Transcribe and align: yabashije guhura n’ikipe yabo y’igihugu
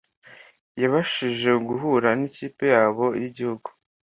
yabashije 0.81 1.49
guhura 1.67 2.09
n’ikipe 2.19 2.63
yabo 2.75 3.05
y’igihugu 3.21 3.67